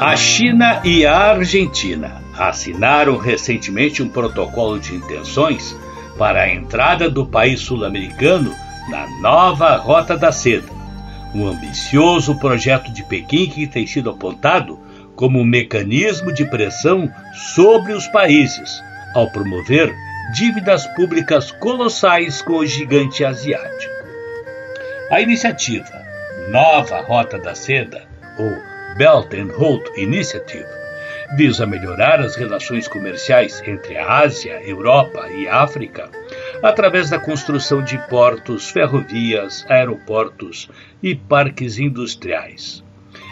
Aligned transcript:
A 0.00 0.16
China 0.16 0.80
e 0.84 1.04
a 1.04 1.32
Argentina 1.32 2.22
assinaram 2.38 3.18
recentemente 3.18 4.02
um 4.02 4.08
protocolo 4.08 4.78
de 4.78 4.94
intenções 4.94 5.76
para 6.16 6.42
a 6.42 6.54
entrada 6.54 7.10
do 7.10 7.26
país 7.26 7.60
sul-americano 7.60 8.54
na 8.88 9.06
nova 9.20 9.76
Rota 9.76 10.16
da 10.16 10.32
Seda, 10.32 10.68
um 11.34 11.46
ambicioso 11.46 12.36
projeto 12.36 12.92
de 12.92 13.02
Pequim 13.02 13.48
que 13.48 13.66
tem 13.66 13.86
sido 13.86 14.08
apontado 14.08 14.78
como 15.14 15.40
um 15.40 15.44
mecanismo 15.44 16.32
de 16.32 16.44
pressão 16.44 17.12
sobre 17.54 17.92
os 17.92 18.06
países, 18.06 18.82
ao 19.14 19.30
promover 19.30 19.94
dívidas 20.34 20.86
públicas 20.94 21.50
colossais 21.52 22.42
com 22.42 22.58
o 22.58 22.66
gigante 22.66 23.24
asiático. 23.24 23.94
A 25.10 25.20
iniciativa 25.20 26.06
Nova 26.50 27.00
Rota 27.00 27.38
da 27.38 27.54
Seda, 27.54 28.02
ou 28.38 28.96
Belt 28.96 29.34
and 29.34 29.52
Road 29.52 29.84
Initiative 29.96 30.66
visa 31.36 31.66
melhorar 31.66 32.20
as 32.20 32.36
relações 32.36 32.88
comerciais 32.88 33.62
entre 33.66 33.98
a 33.98 34.20
Ásia, 34.20 34.62
Europa 34.66 35.28
e 35.28 35.46
África 35.46 36.10
através 36.62 37.10
da 37.10 37.18
construção 37.18 37.82
de 37.82 37.98
portos, 38.08 38.70
ferrovias, 38.70 39.64
aeroportos 39.68 40.70
e 41.02 41.14
parques 41.14 41.78
industriais. 41.78 42.82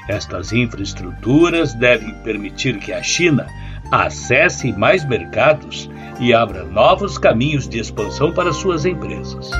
Estas 0.08 0.52
infraestruturas 0.52 1.74
devem 1.74 2.14
permitir 2.22 2.78
que 2.78 2.92
a 2.92 3.02
China 3.02 3.47
acesse 3.90 4.72
mais 4.72 5.06
mercados 5.06 5.88
e 6.18 6.32
abra 6.32 6.64
novos 6.64 7.18
caminhos 7.18 7.68
de 7.68 7.78
expansão 7.78 8.32
para 8.32 8.52
suas 8.52 8.84
empresas. 8.84 9.50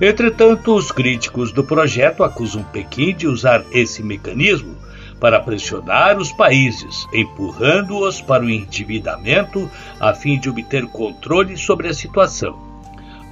Entretanto, 0.00 0.74
os 0.74 0.92
críticos 0.92 1.52
do 1.52 1.64
projeto 1.64 2.22
acusam 2.22 2.62
Pequim 2.64 3.14
de 3.14 3.26
usar 3.26 3.64
esse 3.72 4.02
mecanismo 4.02 4.76
para 5.18 5.40
pressionar 5.40 6.18
os 6.18 6.30
países, 6.32 7.06
empurrando-os 7.12 8.20
para 8.20 8.44
o 8.44 8.50
endividamento 8.50 9.70
a 9.98 10.12
fim 10.12 10.38
de 10.38 10.50
obter 10.50 10.86
controle 10.88 11.56
sobre 11.56 11.88
a 11.88 11.94
situação. 11.94 12.58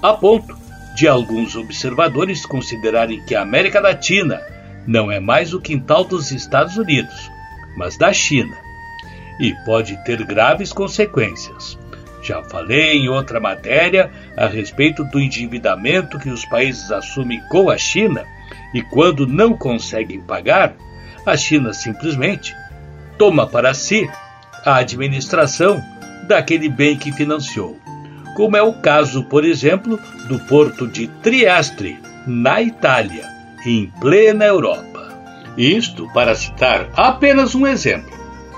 A 0.02 0.14
ponto 0.14 0.56
de 0.96 1.06
alguns 1.06 1.55
observadores 1.55 2.46
considerarem 2.46 3.24
que 3.27 3.34
a 3.34 3.42
América 3.42 3.80
Latina 3.80 4.41
não 4.86 5.10
é 5.10 5.20
mais 5.20 5.54
o 5.54 5.60
quintal 5.60 6.04
dos 6.04 6.30
Estados 6.30 6.77
Unidos, 6.77 7.30
mas 7.77 7.96
da 7.96 8.12
China, 8.12 8.56
e 9.40 9.52
pode 9.64 9.96
ter 10.04 10.24
graves 10.24 10.72
consequências. 10.72 11.78
Já 12.22 12.42
falei 12.42 12.98
em 12.98 13.08
outra 13.08 13.38
matéria 13.38 14.10
a 14.36 14.46
respeito 14.46 15.05
do 15.05 15.20
endividamento 15.20 16.18
que 16.18 16.30
os 16.30 16.44
países 16.46 16.90
assumem 16.90 17.40
com 17.50 17.68
a 17.68 17.77
China 17.77 18.24
e 18.72 18.82
quando 18.82 19.27
não 19.27 19.55
conseguem 19.56 20.20
pagar, 20.20 20.74
a 21.27 21.36
China 21.36 21.72
simplesmente 21.72 22.56
toma 23.18 23.46
para 23.46 23.74
si 23.74 24.08
a 24.64 24.77
administração 24.77 25.82
daquele 26.27 26.68
bem 26.68 26.96
que 26.96 27.12
financiou, 27.12 27.78
como 28.34 28.56
é 28.56 28.62
o 28.62 28.72
caso, 28.72 29.24
por 29.24 29.44
exemplo, 29.44 30.00
do 30.27 30.38
porto 30.40 30.86
de 30.86 31.06
Trieste, 31.06 31.98
na 32.27 32.62
Itália, 32.62 33.33
em 33.67 33.93
plena 34.01 34.45
Europa. 34.45 35.12
Isto 35.57 36.09
para 36.12 36.34
citar 36.34 36.89
apenas 36.97 37.55
um 37.55 37.67
exemplo, 37.67 38.12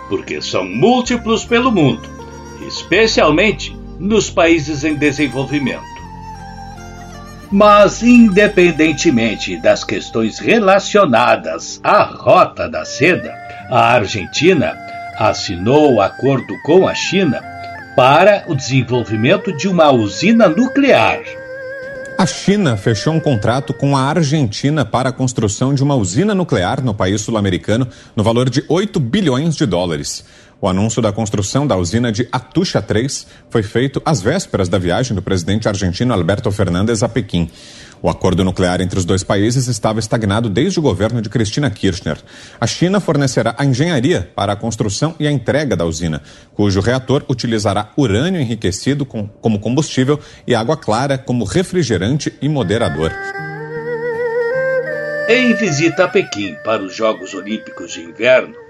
porque 0.08 0.40
são 0.40 0.64
múltiplos 0.64 1.44
pelo 1.44 1.70
mundo 1.70 2.16
especialmente 2.66 3.76
nos 3.98 4.30
países 4.30 4.84
em 4.84 4.94
desenvolvimento. 4.94 5.96
Mas, 7.50 8.02
independentemente 8.02 9.56
das 9.56 9.84
questões 9.84 10.38
relacionadas 10.38 11.80
à 11.82 12.02
Rota 12.02 12.68
da 12.68 12.84
Seda, 12.84 13.32
a 13.70 13.92
Argentina 13.92 14.76
assinou 15.16 15.94
o 15.94 16.00
acordo 16.00 16.54
com 16.64 16.88
a 16.88 16.94
China 16.94 17.40
para 17.94 18.44
o 18.48 18.54
desenvolvimento 18.54 19.56
de 19.56 19.68
uma 19.68 19.90
usina 19.90 20.48
nuclear. 20.48 21.20
A 22.18 22.24
China 22.24 22.78
fechou 22.78 23.12
um 23.12 23.20
contrato 23.20 23.74
com 23.74 23.94
a 23.94 24.00
Argentina 24.00 24.86
para 24.86 25.10
a 25.10 25.12
construção 25.12 25.74
de 25.74 25.82
uma 25.82 25.94
usina 25.94 26.34
nuclear 26.34 26.82
no 26.82 26.94
país 26.94 27.20
sul-americano 27.20 27.86
no 28.16 28.24
valor 28.24 28.48
de 28.48 28.64
8 28.70 28.98
bilhões 28.98 29.54
de 29.54 29.66
dólares. 29.66 30.24
O 30.58 30.66
anúncio 30.66 31.02
da 31.02 31.12
construção 31.12 31.66
da 31.66 31.76
usina 31.76 32.10
de 32.10 32.26
Atucha 32.32 32.80
3 32.80 33.26
foi 33.50 33.62
feito 33.62 34.00
às 34.04 34.22
vésperas 34.22 34.70
da 34.70 34.78
viagem 34.78 35.14
do 35.14 35.20
presidente 35.20 35.68
argentino 35.68 36.14
Alberto 36.14 36.50
Fernandes 36.50 37.02
a 37.02 37.08
Pequim. 37.08 37.50
O 38.00 38.08
acordo 38.08 38.42
nuclear 38.42 38.80
entre 38.80 38.98
os 38.98 39.04
dois 39.04 39.22
países 39.22 39.66
estava 39.66 39.98
estagnado 39.98 40.48
desde 40.48 40.78
o 40.78 40.82
governo 40.82 41.20
de 41.20 41.28
Cristina 41.28 41.68
Kirchner. 41.68 42.16
A 42.58 42.66
China 42.66 43.00
fornecerá 43.00 43.54
a 43.58 43.66
engenharia 43.66 44.30
para 44.34 44.54
a 44.54 44.56
construção 44.56 45.14
e 45.20 45.26
a 45.26 45.30
entrega 45.30 45.76
da 45.76 45.84
usina, 45.84 46.22
cujo 46.54 46.80
reator 46.80 47.22
utilizará 47.28 47.92
urânio 47.94 48.40
enriquecido 48.40 49.04
com, 49.04 49.26
como 49.26 49.58
combustível 49.58 50.18
e 50.46 50.54
água 50.54 50.76
clara 50.76 51.18
como 51.18 51.44
refrigerante 51.44 52.32
e 52.40 52.48
moderador. 52.48 53.12
Em 55.28 55.54
visita 55.54 56.04
a 56.04 56.08
Pequim 56.08 56.54
para 56.64 56.82
os 56.82 56.94
Jogos 56.94 57.34
Olímpicos 57.34 57.92
de 57.92 58.00
Inverno, 58.00 58.65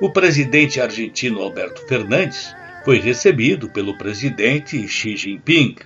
o 0.00 0.10
presidente 0.10 0.80
argentino 0.80 1.40
Alberto 1.40 1.86
Fernandes 1.86 2.54
foi 2.84 2.98
recebido 2.98 3.68
pelo 3.68 3.96
presidente 3.96 4.86
Xi 4.88 5.16
Jinping. 5.16 5.76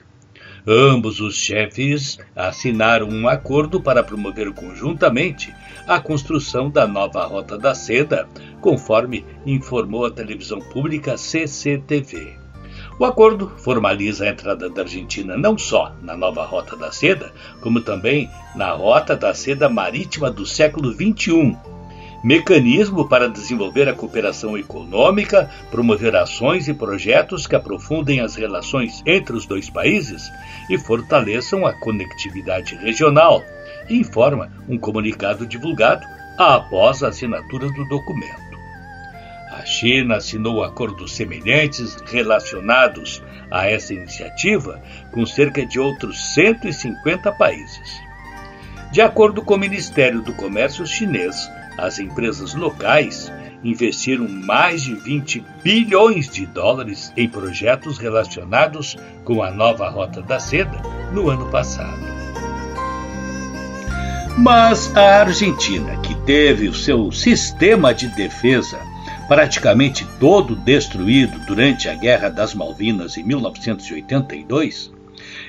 Ambos 0.66 1.20
os 1.20 1.36
chefes 1.36 2.18
assinaram 2.34 3.08
um 3.08 3.28
acordo 3.28 3.80
para 3.80 4.02
promover 4.02 4.52
conjuntamente 4.52 5.54
a 5.86 6.00
construção 6.00 6.68
da 6.68 6.86
nova 6.86 7.24
Rota 7.24 7.56
da 7.56 7.74
Seda, 7.74 8.28
conforme 8.60 9.24
informou 9.46 10.06
a 10.06 10.10
televisão 10.10 10.58
pública 10.58 11.16
CCTV. 11.16 12.36
O 12.98 13.04
acordo 13.04 13.52
formaliza 13.58 14.24
a 14.24 14.28
entrada 14.28 14.68
da 14.68 14.82
Argentina 14.82 15.36
não 15.36 15.56
só 15.56 15.94
na 16.02 16.16
nova 16.16 16.44
Rota 16.44 16.76
da 16.76 16.90
Seda, 16.90 17.32
como 17.60 17.80
também 17.80 18.28
na 18.56 18.72
Rota 18.72 19.14
da 19.16 19.32
Seda 19.32 19.68
Marítima 19.68 20.30
do 20.30 20.44
século 20.44 20.92
XXI, 20.92 21.56
mecanismo 22.22 23.08
para 23.08 23.28
desenvolver 23.28 23.88
a 23.88 23.94
cooperação 23.94 24.56
econômica, 24.56 25.50
promover 25.70 26.16
ações 26.16 26.68
e 26.68 26.74
projetos 26.74 27.46
que 27.46 27.54
aprofundem 27.54 28.20
as 28.20 28.34
relações 28.34 29.02
entre 29.06 29.36
os 29.36 29.46
dois 29.46 29.70
países 29.70 30.30
e 30.68 30.76
fortaleçam 30.76 31.66
a 31.66 31.72
conectividade 31.72 32.74
regional, 32.76 33.42
informa 33.88 34.50
um 34.68 34.78
comunicado 34.78 35.46
divulgado 35.46 36.06
após 36.36 37.02
a 37.02 37.08
assinatura 37.08 37.68
do 37.68 37.84
documento. 37.88 38.48
A 39.50 39.64
China 39.64 40.16
assinou 40.16 40.62
acordos 40.62 41.16
semelhantes 41.16 41.96
relacionados 42.06 43.22
a 43.50 43.66
essa 43.66 43.92
iniciativa 43.94 44.80
com 45.10 45.24
cerca 45.26 45.64
de 45.64 45.80
outros 45.80 46.34
150 46.34 47.32
países. 47.32 48.00
De 48.92 49.00
acordo 49.00 49.42
com 49.42 49.54
o 49.54 49.58
Ministério 49.58 50.22
do 50.22 50.32
Comércio 50.32 50.86
chinês, 50.86 51.50
as 51.78 51.98
empresas 51.98 52.54
locais 52.54 53.32
investiram 53.62 54.28
mais 54.28 54.82
de 54.82 54.94
20 54.94 55.44
bilhões 55.62 56.28
de 56.28 56.44
dólares 56.46 57.12
em 57.16 57.28
projetos 57.28 57.98
relacionados 57.98 58.96
com 59.24 59.42
a 59.42 59.50
nova 59.50 59.88
Rota 59.88 60.20
da 60.20 60.38
Seda 60.38 60.80
no 61.12 61.30
ano 61.30 61.46
passado. 61.46 61.98
Mas 64.36 64.94
a 64.96 65.20
Argentina, 65.22 65.96
que 65.98 66.14
teve 66.22 66.68
o 66.68 66.74
seu 66.74 67.10
sistema 67.10 67.92
de 67.92 68.06
defesa 68.08 68.78
praticamente 69.26 70.06
todo 70.18 70.54
destruído 70.54 71.38
durante 71.40 71.88
a 71.88 71.94
Guerra 71.94 72.30
das 72.30 72.54
Malvinas 72.54 73.16
em 73.16 73.24
1982, 73.24 74.92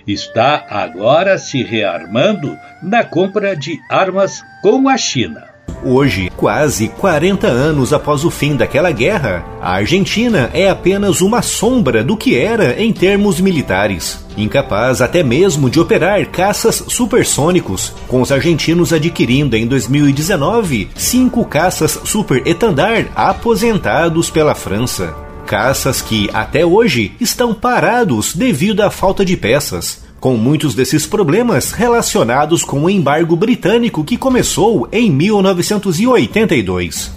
está 0.05 0.65
agora 0.69 1.37
se 1.37 1.63
rearmando 1.63 2.57
na 2.81 3.03
compra 3.03 3.55
de 3.55 3.79
armas 3.89 4.43
com 4.61 4.89
a 4.89 4.97
China. 4.97 5.48
Hoje, 5.83 6.31
quase 6.35 6.87
40 6.87 7.47
anos 7.47 7.93
após 7.93 8.23
o 8.23 8.29
fim 8.29 8.55
daquela 8.55 8.91
guerra, 8.91 9.45
a 9.61 9.73
Argentina 9.73 10.49
é 10.53 10.69
apenas 10.69 11.21
uma 11.21 11.41
sombra 11.41 12.03
do 12.03 12.17
que 12.17 12.37
era 12.37 12.81
em 12.81 12.91
termos 12.91 13.39
militares. 13.39 14.25
Incapaz 14.37 15.01
até 15.01 15.23
mesmo 15.23 15.69
de 15.69 15.79
operar 15.79 16.25
caças 16.27 16.83
supersônicos, 16.87 17.93
com 18.07 18.21
os 18.21 18.31
argentinos 18.31 18.93
adquirindo 18.93 19.55
em 19.55 19.67
2019 19.67 20.89
cinco 20.95 21.45
caças 21.45 21.99
Super 22.03 22.45
Etandar 22.47 23.07
aposentados 23.15 24.29
pela 24.29 24.55
França. 24.55 25.13
Caças 25.45 26.01
que, 26.01 26.29
até 26.31 26.65
hoje, 26.65 27.13
estão 27.19 27.53
parados 27.53 28.35
devido 28.35 28.81
à 28.81 28.91
falta 28.91 29.25
de 29.25 29.35
peças 29.35 30.08
com 30.19 30.35
muitos 30.35 30.75
desses 30.75 31.05
problemas 31.05 31.71
relacionados 31.71 32.63
com 32.63 32.83
o 32.83 32.89
embargo 32.89 33.35
britânico 33.35 34.03
que 34.03 34.17
começou 34.17 34.87
em 34.91 35.11
1982. 35.11 37.11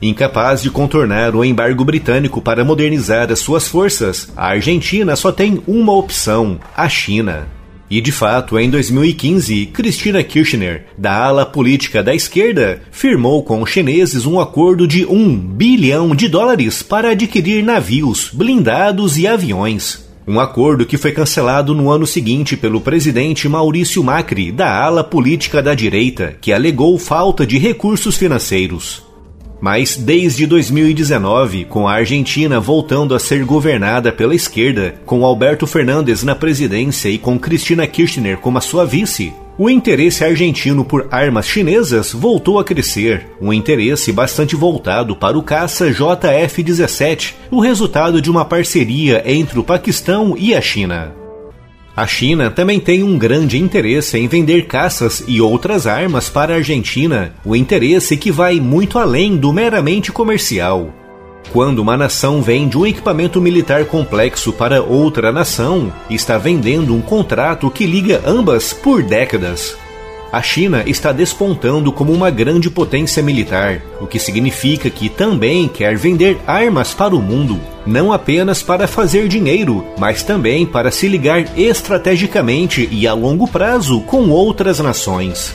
Incapaz 0.00 0.62
de 0.62 0.68
contornar 0.68 1.36
o 1.36 1.44
embargo 1.44 1.84
britânico 1.84 2.42
para 2.42 2.64
modernizar 2.64 3.30
as 3.30 3.38
suas 3.38 3.68
forças, 3.68 4.32
a 4.36 4.48
Argentina 4.48 5.14
só 5.14 5.30
tem 5.30 5.62
uma 5.66 5.94
opção: 5.94 6.58
a 6.76 6.88
China. 6.88 7.46
E 7.88 8.00
de 8.00 8.10
fato, 8.10 8.58
em 8.58 8.70
2015, 8.70 9.66
Cristina 9.66 10.24
Kirchner, 10.24 10.86
da 10.96 11.14
ala 11.14 11.44
política 11.44 12.02
da 12.02 12.14
esquerda, 12.14 12.80
firmou 12.90 13.44
com 13.44 13.60
os 13.60 13.68
chineses 13.68 14.24
um 14.24 14.40
acordo 14.40 14.88
de 14.88 15.04
um 15.04 15.36
bilhão 15.36 16.16
de 16.16 16.26
dólares 16.26 16.82
para 16.82 17.10
adquirir 17.10 17.62
navios, 17.62 18.30
blindados 18.32 19.18
e 19.18 19.26
aviões. 19.26 20.10
Um 20.26 20.38
acordo 20.38 20.86
que 20.86 20.96
foi 20.96 21.10
cancelado 21.10 21.74
no 21.74 21.90
ano 21.90 22.06
seguinte 22.06 22.56
pelo 22.56 22.80
presidente 22.80 23.48
Maurício 23.48 24.02
Macri, 24.04 24.52
da 24.52 24.84
ala 24.84 25.02
política 25.02 25.60
da 25.60 25.74
direita, 25.74 26.36
que 26.40 26.52
alegou 26.52 26.96
falta 26.96 27.44
de 27.44 27.58
recursos 27.58 28.16
financeiros. 28.16 29.11
Mas 29.62 29.96
desde 29.96 30.44
2019, 30.44 31.66
com 31.66 31.86
a 31.86 31.92
Argentina 31.92 32.58
voltando 32.58 33.14
a 33.14 33.18
ser 33.20 33.44
governada 33.44 34.10
pela 34.10 34.34
esquerda, 34.34 34.96
com 35.06 35.24
Alberto 35.24 35.68
Fernandes 35.68 36.24
na 36.24 36.34
presidência 36.34 37.08
e 37.08 37.16
com 37.16 37.38
Cristina 37.38 37.86
Kirchner 37.86 38.38
como 38.38 38.58
a 38.58 38.60
sua 38.60 38.84
vice, 38.84 39.32
o 39.56 39.70
interesse 39.70 40.24
argentino 40.24 40.84
por 40.84 41.06
armas 41.12 41.46
chinesas 41.46 42.12
voltou 42.12 42.58
a 42.58 42.64
crescer, 42.64 43.24
um 43.40 43.52
interesse 43.52 44.10
bastante 44.10 44.56
voltado 44.56 45.14
para 45.14 45.38
o 45.38 45.42
caça 45.44 45.92
JF-17, 45.92 47.34
o 47.48 47.60
resultado 47.60 48.20
de 48.20 48.28
uma 48.28 48.44
parceria 48.44 49.22
entre 49.24 49.60
o 49.60 49.62
Paquistão 49.62 50.34
e 50.36 50.56
a 50.56 50.60
China. 50.60 51.21
A 51.94 52.06
China 52.06 52.50
também 52.50 52.80
tem 52.80 53.02
um 53.02 53.18
grande 53.18 53.58
interesse 53.58 54.16
em 54.18 54.26
vender 54.26 54.66
caças 54.66 55.22
e 55.26 55.42
outras 55.42 55.86
armas 55.86 56.30
para 56.30 56.54
a 56.54 56.56
Argentina, 56.56 57.34
o 57.44 57.54
interesse 57.54 58.16
que 58.16 58.30
vai 58.30 58.58
muito 58.60 58.98
além 58.98 59.36
do 59.36 59.52
meramente 59.52 60.10
comercial. 60.10 60.88
Quando 61.52 61.80
uma 61.80 61.96
nação 61.96 62.40
vende 62.40 62.78
um 62.78 62.86
equipamento 62.86 63.40
militar 63.42 63.84
complexo 63.84 64.52
para 64.54 64.82
outra 64.82 65.30
nação, 65.30 65.92
está 66.08 66.38
vendendo 66.38 66.94
um 66.94 67.02
contrato 67.02 67.70
que 67.70 67.84
liga 67.84 68.22
ambas 68.24 68.72
por 68.72 69.02
décadas 69.02 69.76
a 70.32 70.40
China 70.40 70.82
está 70.86 71.12
despontando 71.12 71.92
como 71.92 72.10
uma 72.10 72.30
grande 72.30 72.70
potência 72.70 73.22
militar, 73.22 73.82
o 74.00 74.06
que 74.06 74.18
significa 74.18 74.88
que 74.88 75.10
também 75.10 75.68
quer 75.68 75.96
vender 75.96 76.38
armas 76.46 76.94
para 76.94 77.14
o 77.14 77.20
mundo, 77.20 77.60
não 77.86 78.12
apenas 78.12 78.62
para 78.62 78.88
fazer 78.88 79.28
dinheiro, 79.28 79.84
mas 79.98 80.22
também 80.22 80.64
para 80.64 80.90
se 80.90 81.06
ligar 81.06 81.58
estrategicamente 81.58 82.88
e 82.90 83.06
a 83.06 83.12
longo 83.12 83.46
prazo 83.46 84.00
com 84.00 84.30
outras 84.30 84.80
nações 84.80 85.54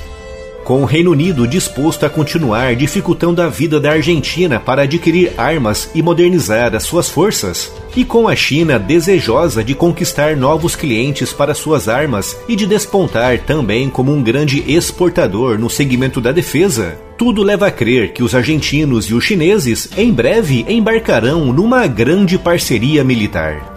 com 0.68 0.82
o 0.82 0.86
Reino 0.86 1.12
Unido 1.12 1.48
disposto 1.48 2.06
a 2.06 2.10
continuar 2.10 2.76
dificultando 2.76 3.42
a 3.42 3.48
vida 3.48 3.80
da 3.80 3.92
Argentina 3.92 4.60
para 4.60 4.82
adquirir 4.82 5.32
armas 5.38 5.90
e 5.96 6.04
modernizar 6.04 6.76
as 6.76 6.84
suas 6.84 7.10
forças, 7.10 7.72
e 7.96 8.04
com 8.04 8.28
a 8.28 8.36
China 8.36 8.78
desejosa 8.78 9.64
de 9.64 9.74
conquistar 9.74 10.36
novos 10.36 10.76
clientes 10.76 11.32
para 11.32 11.54
suas 11.54 11.88
armas 11.88 12.38
e 12.50 12.56
de 12.58 12.68
despontar 12.68 13.40
também 13.40 13.90
como 13.90 14.12
um 14.12 14.22
grande 14.22 14.62
exportador 14.70 15.58
no 15.58 15.70
segmento 15.70 16.20
da 16.20 16.34
defesa, 16.34 17.00
tudo 17.18 17.44
leva 17.44 17.68
a 17.68 17.72
crer 17.72 18.12
que 18.12 18.22
os 18.22 18.36
argentinos 18.36 19.06
e 19.06 19.14
os 19.14 19.24
chineses 19.24 19.90
em 19.96 20.12
breve 20.12 20.66
embarcarão 20.68 21.54
numa 21.54 21.88
grande 21.88 22.38
parceria 22.38 23.06
militar. 23.06 23.77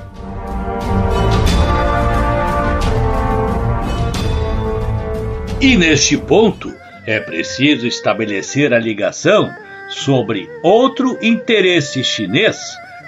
E 5.60 5.76
neste 5.76 6.16
ponto, 6.16 6.74
é 7.04 7.20
preciso 7.20 7.86
estabelecer 7.86 8.72
a 8.72 8.78
ligação 8.78 9.54
sobre 9.90 10.48
outro 10.62 11.18
interesse 11.20 12.02
chinês 12.02 12.58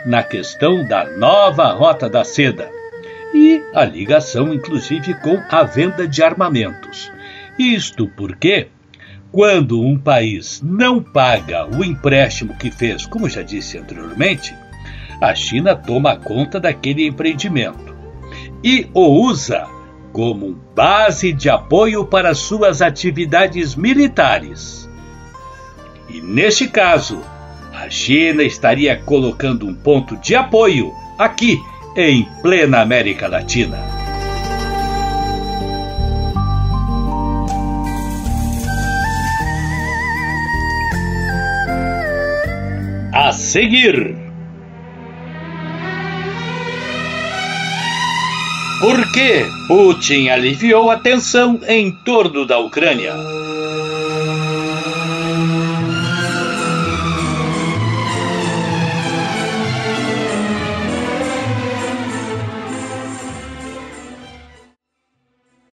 na 0.05 0.23
questão 0.23 0.87
da 0.87 1.17
nova 1.17 1.73
Rota 1.73 2.11
da 2.11 2.25
Seda 2.25 2.71
e 3.33 3.63
a 3.73 3.87
ligação, 3.87 4.53
inclusive, 4.53 5.15
com 5.15 5.43
a 5.49 5.63
venda 5.63 6.07
de 6.07 6.23
armamentos. 6.23 7.11
Isto 7.59 8.07
porque, 8.07 8.69
quando 9.31 9.81
um 9.81 9.99
país 9.99 10.61
não 10.63 11.03
paga 11.03 11.67
o 11.67 11.83
empréstimo 11.83 12.55
que 12.59 12.71
fez, 12.71 13.07
como 13.07 13.31
já 13.31 13.41
disse 13.41 13.79
anteriormente, 13.79 14.55
a 15.23 15.35
China 15.35 15.75
toma 15.75 16.17
conta 16.17 16.61
daquele 16.61 17.07
empreendimento 17.07 17.97
e 18.63 18.87
o 18.93 19.23
usa 19.23 19.67
como 20.13 20.53
base 20.75 21.33
de 21.33 21.49
apoio 21.49 22.05
para 22.05 22.35
suas 22.35 22.83
atividades 22.83 23.75
militares. 23.75 24.89
E 26.09 26.21
neste 26.21 26.69
caso, 26.69 27.21
a 27.73 27.89
China 27.89 28.43
estaria 28.43 28.97
colocando 28.97 29.67
um 29.67 29.75
ponto 29.75 30.17
de 30.19 30.35
apoio 30.35 30.93
aqui 31.19 31.59
em 31.97 32.29
plena 32.43 32.81
América 32.81 33.27
Latina. 33.27 33.79
A 43.13 43.33
seguir. 43.33 44.22
Por 48.83 49.13
que 49.13 49.47
Putin 49.69 50.29
aliviou 50.29 50.91
a 50.91 50.97
tensão 50.97 51.61
em 51.69 51.93
torno 51.93 52.45
da 52.45 52.59
Ucrânia? 52.59 53.15